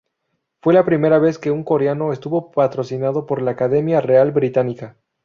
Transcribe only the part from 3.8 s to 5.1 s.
Real Británica.